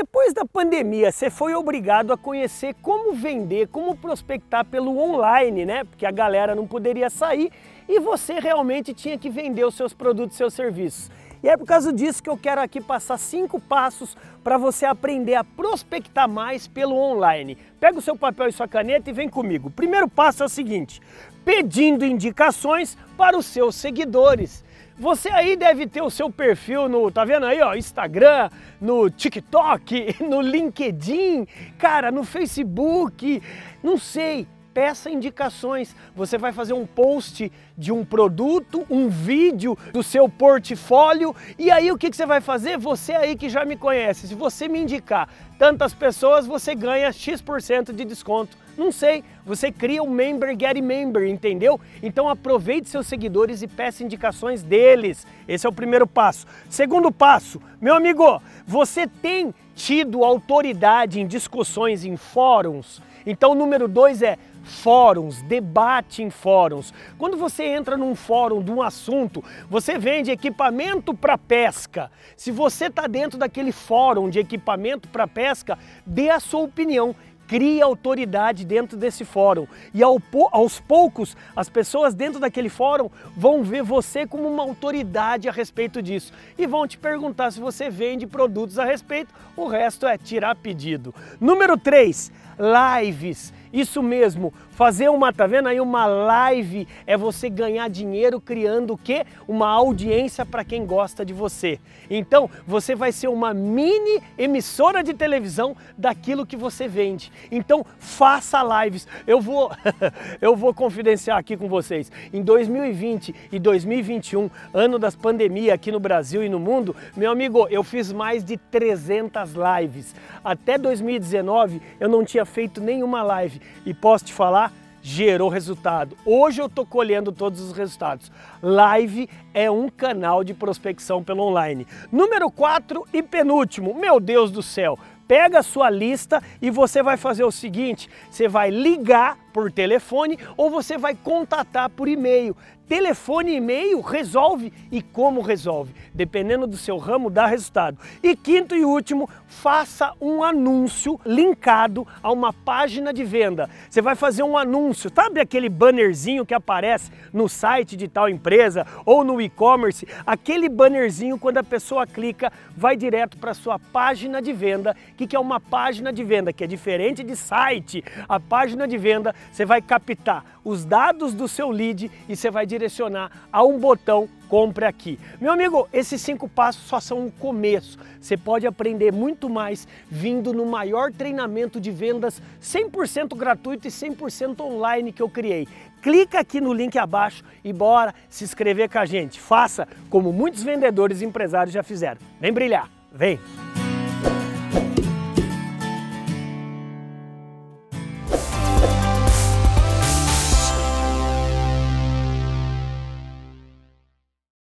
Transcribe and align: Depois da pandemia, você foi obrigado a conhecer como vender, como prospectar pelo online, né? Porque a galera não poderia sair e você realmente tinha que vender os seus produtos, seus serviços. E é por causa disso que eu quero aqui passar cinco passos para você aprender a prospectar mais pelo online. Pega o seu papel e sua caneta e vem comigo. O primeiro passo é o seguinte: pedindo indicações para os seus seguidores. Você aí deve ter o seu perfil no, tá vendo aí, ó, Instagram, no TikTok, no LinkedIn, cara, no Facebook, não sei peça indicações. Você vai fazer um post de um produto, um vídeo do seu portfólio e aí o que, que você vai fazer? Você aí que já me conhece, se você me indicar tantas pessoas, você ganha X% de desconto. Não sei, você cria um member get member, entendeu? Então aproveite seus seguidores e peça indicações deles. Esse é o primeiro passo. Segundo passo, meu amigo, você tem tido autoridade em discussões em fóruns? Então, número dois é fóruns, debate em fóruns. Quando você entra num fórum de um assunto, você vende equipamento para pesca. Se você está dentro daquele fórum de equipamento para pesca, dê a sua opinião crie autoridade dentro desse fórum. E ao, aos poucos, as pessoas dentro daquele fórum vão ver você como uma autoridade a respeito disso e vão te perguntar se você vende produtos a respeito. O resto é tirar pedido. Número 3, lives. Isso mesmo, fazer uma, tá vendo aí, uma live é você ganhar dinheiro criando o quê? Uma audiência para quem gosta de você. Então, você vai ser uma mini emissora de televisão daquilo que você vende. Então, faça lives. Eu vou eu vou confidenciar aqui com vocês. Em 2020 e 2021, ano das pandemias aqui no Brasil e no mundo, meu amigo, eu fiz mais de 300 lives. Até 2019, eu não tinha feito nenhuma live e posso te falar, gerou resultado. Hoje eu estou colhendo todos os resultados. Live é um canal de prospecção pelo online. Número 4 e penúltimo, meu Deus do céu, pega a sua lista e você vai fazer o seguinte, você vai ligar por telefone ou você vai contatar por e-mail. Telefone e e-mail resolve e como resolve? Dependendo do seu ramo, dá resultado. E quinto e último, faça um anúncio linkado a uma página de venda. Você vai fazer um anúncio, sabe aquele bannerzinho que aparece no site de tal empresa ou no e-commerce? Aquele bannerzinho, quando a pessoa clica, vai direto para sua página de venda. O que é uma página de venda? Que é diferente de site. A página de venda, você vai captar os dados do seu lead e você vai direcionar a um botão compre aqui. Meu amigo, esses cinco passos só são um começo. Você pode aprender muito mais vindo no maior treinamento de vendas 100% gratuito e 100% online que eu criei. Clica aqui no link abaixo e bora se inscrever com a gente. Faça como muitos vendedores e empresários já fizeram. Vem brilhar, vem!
Depois 0.00 0.32
da 0.32 0.44
pandemia, 0.44 1.10
você 1.10 1.28
foi 1.28 1.56
obrigado 1.56 2.12
a 2.12 2.16
conhecer 2.16 2.72
como 2.80 3.14
vender, 3.14 3.66
como 3.66 3.96
prospectar 3.96 4.64
pelo 4.64 4.96
online, 4.96 5.66
né? 5.66 5.82
Porque 5.82 6.06
a 6.06 6.10
galera 6.12 6.54
não 6.54 6.68
poderia 6.68 7.10
sair 7.10 7.50
e 7.88 7.98
você 7.98 8.38
realmente 8.38 8.94
tinha 8.94 9.18
que 9.18 9.28
vender 9.28 9.64
os 9.64 9.74
seus 9.74 9.92
produtos, 9.92 10.36
seus 10.36 10.54
serviços. 10.54 11.10
E 11.42 11.48
é 11.48 11.56
por 11.56 11.66
causa 11.66 11.92
disso 11.92 12.22
que 12.22 12.30
eu 12.30 12.36
quero 12.36 12.60
aqui 12.60 12.80
passar 12.80 13.18
cinco 13.18 13.60
passos 13.60 14.16
para 14.44 14.56
você 14.56 14.86
aprender 14.86 15.34
a 15.34 15.42
prospectar 15.42 16.28
mais 16.28 16.68
pelo 16.68 16.94
online. 16.94 17.58
Pega 17.80 17.98
o 17.98 18.02
seu 18.02 18.16
papel 18.16 18.46
e 18.46 18.52
sua 18.52 18.68
caneta 18.68 19.10
e 19.10 19.12
vem 19.12 19.28
comigo. 19.28 19.66
O 19.66 19.72
primeiro 19.72 20.06
passo 20.06 20.44
é 20.44 20.46
o 20.46 20.48
seguinte: 20.48 21.02
pedindo 21.44 22.04
indicações 22.04 22.96
para 23.16 23.36
os 23.36 23.46
seus 23.46 23.74
seguidores. 23.74 24.64
Você 24.98 25.28
aí 25.28 25.54
deve 25.54 25.86
ter 25.86 26.02
o 26.02 26.10
seu 26.10 26.28
perfil 26.28 26.88
no, 26.88 27.08
tá 27.08 27.24
vendo 27.24 27.46
aí, 27.46 27.62
ó, 27.62 27.74
Instagram, 27.74 28.50
no 28.80 29.08
TikTok, 29.08 30.16
no 30.28 30.40
LinkedIn, 30.40 31.46
cara, 31.78 32.10
no 32.10 32.24
Facebook, 32.24 33.40
não 33.80 33.96
sei 33.96 34.46
peça 34.74 35.10
indicações. 35.10 35.94
Você 36.14 36.38
vai 36.38 36.52
fazer 36.52 36.72
um 36.72 36.86
post 36.86 37.50
de 37.76 37.92
um 37.92 38.04
produto, 38.04 38.86
um 38.90 39.08
vídeo 39.08 39.76
do 39.92 40.02
seu 40.02 40.28
portfólio 40.28 41.34
e 41.58 41.70
aí 41.70 41.90
o 41.90 41.98
que, 41.98 42.10
que 42.10 42.16
você 42.16 42.26
vai 42.26 42.40
fazer? 42.40 42.78
Você 42.78 43.12
aí 43.12 43.36
que 43.36 43.48
já 43.48 43.64
me 43.64 43.76
conhece, 43.76 44.28
se 44.28 44.34
você 44.34 44.68
me 44.68 44.80
indicar 44.80 45.28
tantas 45.58 45.92
pessoas, 45.92 46.46
você 46.46 46.74
ganha 46.74 47.12
X% 47.12 47.92
de 47.92 48.04
desconto. 48.04 48.56
Não 48.76 48.92
sei, 48.92 49.24
você 49.44 49.72
cria 49.72 50.02
um 50.02 50.08
member 50.08 50.56
get 50.56 50.80
member, 50.80 51.26
entendeu? 51.28 51.80
Então 52.00 52.28
aproveite 52.28 52.88
seus 52.88 53.08
seguidores 53.08 53.60
e 53.60 53.66
peça 53.66 54.04
indicações 54.04 54.62
deles. 54.62 55.26
Esse 55.48 55.66
é 55.66 55.68
o 55.68 55.72
primeiro 55.72 56.06
passo. 56.06 56.46
Segundo 56.70 57.10
passo, 57.10 57.60
meu 57.80 57.96
amigo, 57.96 58.40
você 58.64 59.08
tem 59.08 59.52
tido 59.74 60.24
autoridade 60.24 61.20
em 61.20 61.26
discussões 61.26 62.04
em 62.04 62.16
fóruns? 62.16 63.02
Então, 63.26 63.54
número 63.54 63.86
dois 63.86 64.22
é 64.22 64.38
fóruns, 64.68 65.42
debate 65.42 66.22
em 66.22 66.30
fóruns. 66.30 66.92
Quando 67.16 67.36
você 67.36 67.64
entra 67.64 67.96
num 67.96 68.14
fórum 68.14 68.62
de 68.62 68.70
um 68.70 68.82
assunto, 68.82 69.42
você 69.68 69.98
vende 69.98 70.30
equipamento 70.30 71.12
para 71.14 71.36
pesca. 71.36 72.10
Se 72.36 72.52
você 72.52 72.86
está 72.86 73.06
dentro 73.06 73.38
daquele 73.38 73.72
fórum 73.72 74.28
de 74.28 74.38
equipamento 74.38 75.08
para 75.08 75.26
pesca, 75.26 75.78
dê 76.06 76.30
a 76.30 76.38
sua 76.38 76.60
opinião 76.60 77.14
crie 77.48 77.80
autoridade 77.80 78.64
dentro 78.64 78.96
desse 78.96 79.24
fórum. 79.24 79.66
E 79.94 80.02
ao, 80.02 80.20
aos 80.52 80.78
poucos, 80.78 81.34
as 81.56 81.68
pessoas 81.68 82.14
dentro 82.14 82.38
daquele 82.38 82.68
fórum 82.68 83.08
vão 83.34 83.64
ver 83.64 83.82
você 83.82 84.26
como 84.26 84.46
uma 84.46 84.62
autoridade 84.62 85.48
a 85.48 85.52
respeito 85.52 86.02
disso 86.02 86.32
e 86.58 86.66
vão 86.66 86.86
te 86.86 86.98
perguntar 86.98 87.50
se 87.50 87.58
você 87.58 87.88
vende 87.88 88.26
produtos 88.26 88.78
a 88.78 88.84
respeito. 88.84 89.34
O 89.56 89.66
resto 89.66 90.06
é 90.06 90.18
tirar 90.18 90.54
pedido. 90.56 91.14
Número 91.40 91.76
3, 91.78 92.30
lives. 92.58 93.52
Isso 93.72 94.02
mesmo, 94.02 94.52
fazer 94.70 95.08
uma, 95.08 95.32
tá 95.32 95.46
vendo 95.46 95.68
aí, 95.68 95.80
uma 95.80 96.06
live 96.06 96.86
é 97.06 97.16
você 97.16 97.50
ganhar 97.50 97.88
dinheiro 97.88 98.40
criando 98.40 98.94
o 98.94 98.98
quê? 98.98 99.24
Uma 99.46 99.68
audiência 99.68 100.46
para 100.46 100.64
quem 100.64 100.86
gosta 100.86 101.24
de 101.24 101.32
você. 101.32 101.78
Então, 102.08 102.48
você 102.66 102.94
vai 102.94 103.12
ser 103.12 103.28
uma 103.28 103.52
mini 103.52 104.22
emissora 104.38 105.02
de 105.02 105.12
televisão 105.12 105.76
daquilo 105.96 106.46
que 106.46 106.56
você 106.56 106.88
vende. 106.88 107.30
Então, 107.50 107.84
faça 107.98 108.62
lives. 108.84 109.06
Eu 109.26 109.40
vou 109.40 109.70
eu 110.40 110.56
vou 110.56 110.72
confidenciar 110.72 111.38
aqui 111.38 111.56
com 111.56 111.68
vocês. 111.68 112.10
Em 112.32 112.42
2020 112.42 113.34
e 113.52 113.58
2021, 113.58 114.50
ano 114.72 114.98
das 114.98 115.14
pandemias 115.14 115.74
aqui 115.74 115.92
no 115.92 116.00
Brasil 116.00 116.42
e 116.42 116.48
no 116.48 116.58
mundo, 116.58 116.94
meu 117.16 117.30
amigo, 117.30 117.66
eu 117.68 117.82
fiz 117.82 118.12
mais 118.12 118.44
de 118.44 118.56
300 118.56 119.52
lives. 119.52 120.14
Até 120.42 120.78
2019, 120.78 121.82
eu 122.00 122.08
não 122.08 122.24
tinha 122.24 122.44
feito 122.44 122.80
nenhuma 122.80 123.22
live 123.22 123.57
e 123.84 123.92
posso 123.94 124.26
te 124.26 124.32
falar, 124.32 124.72
gerou 125.02 125.48
resultado. 125.48 126.16
Hoje 126.24 126.60
eu 126.60 126.66
estou 126.66 126.84
colhendo 126.84 127.32
todos 127.32 127.60
os 127.60 127.72
resultados. 127.72 128.30
Live 128.62 129.28
é 129.54 129.70
um 129.70 129.88
canal 129.88 130.44
de 130.44 130.54
prospecção 130.54 131.22
pelo 131.22 131.42
online. 131.42 131.86
Número 132.12 132.50
4 132.50 133.06
e 133.12 133.22
penúltimo, 133.22 133.94
meu 133.94 134.20
Deus 134.20 134.50
do 134.50 134.62
céu, 134.62 134.98
pega 135.26 135.60
a 135.60 135.62
sua 135.62 135.90
lista 135.90 136.42
e 136.60 136.70
você 136.70 137.02
vai 137.02 137.16
fazer 137.16 137.44
o 137.44 137.50
seguinte, 137.50 138.08
você 138.30 138.48
vai 138.48 138.70
ligar 138.70 139.38
por 139.52 139.70
telefone 139.72 140.38
ou 140.56 140.70
você 140.70 140.96
vai 140.96 141.14
contatar 141.14 141.88
por 141.90 142.08
e-mail. 142.08 142.56
Telefone 142.88 143.52
e 143.52 143.56
e-mail 143.56 144.00
resolve 144.00 144.72
e 144.90 145.02
como 145.02 145.42
resolve? 145.42 145.94
Dependendo 146.14 146.66
do 146.66 146.78
seu 146.78 146.96
ramo, 146.96 147.28
dá 147.28 147.44
resultado. 147.44 147.98
E 148.22 148.34
quinto 148.34 148.74
e 148.74 148.82
último, 148.82 149.28
faça 149.46 150.14
um 150.18 150.42
anúncio 150.42 151.20
linkado 151.24 152.06
a 152.22 152.32
uma 152.32 152.50
página 152.50 153.12
de 153.12 153.24
venda. 153.24 153.68
Você 153.90 154.00
vai 154.00 154.14
fazer 154.14 154.42
um 154.42 154.56
anúncio, 154.56 155.10
sabe 155.14 155.38
aquele 155.38 155.68
bannerzinho 155.68 156.46
que 156.46 156.54
aparece 156.54 157.10
no 157.30 157.46
site 157.46 157.94
de 157.94 158.08
tal 158.08 158.26
empresa 158.26 158.86
ou 159.04 159.22
no 159.22 159.38
e-commerce? 159.38 160.08
Aquele 160.26 160.70
bannerzinho, 160.70 161.38
quando 161.38 161.58
a 161.58 161.62
pessoa 161.62 162.06
clica, 162.06 162.50
vai 162.74 162.96
direto 162.96 163.36
para 163.36 163.52
sua 163.52 163.78
página 163.78 164.40
de 164.40 164.52
venda. 164.54 164.96
O 165.12 165.14
que 165.14 165.36
é 165.36 165.38
uma 165.38 165.60
página 165.60 166.10
de 166.10 166.24
venda? 166.24 166.54
Que 166.54 166.64
é 166.64 166.66
diferente 166.66 167.22
de 167.22 167.36
site. 167.36 168.02
A 168.26 168.40
página 168.40 168.88
de 168.88 168.96
venda, 168.96 169.34
você 169.52 169.64
vai 169.64 169.80
captar 169.80 170.44
os 170.64 170.84
dados 170.84 171.34
do 171.34 171.48
seu 171.48 171.70
lead 171.70 172.10
e 172.28 172.36
você 172.36 172.50
vai 172.50 172.66
direcionar 172.66 173.30
a 173.52 173.64
um 173.64 173.78
botão 173.78 174.28
compre 174.48 174.86
aqui. 174.86 175.18
Meu 175.40 175.52
amigo, 175.52 175.88
esses 175.92 176.20
cinco 176.20 176.48
passos 176.48 176.82
só 176.82 176.98
são 176.98 177.26
um 177.26 177.30
começo. 177.30 177.98
Você 178.20 178.36
pode 178.36 178.66
aprender 178.66 179.12
muito 179.12 179.48
mais 179.48 179.86
vindo 180.10 180.52
no 180.52 180.64
maior 180.64 181.12
treinamento 181.12 181.80
de 181.80 181.90
vendas 181.90 182.42
100% 182.62 183.36
gratuito 183.36 183.86
e 183.86 183.90
100% 183.90 184.60
online 184.60 185.12
que 185.12 185.22
eu 185.22 185.28
criei. 185.28 185.68
Clica 186.00 186.40
aqui 186.40 186.60
no 186.60 186.72
link 186.72 186.96
abaixo 186.96 187.44
e 187.62 187.72
bora 187.72 188.14
se 188.28 188.44
inscrever 188.44 188.88
com 188.88 188.98
a 188.98 189.06
gente. 189.06 189.38
Faça 189.40 189.86
como 190.08 190.32
muitos 190.32 190.62
vendedores 190.62 191.20
e 191.20 191.24
empresários 191.24 191.74
já 191.74 191.82
fizeram. 191.82 192.18
Vem 192.40 192.52
brilhar, 192.52 192.88
vem! 193.12 193.38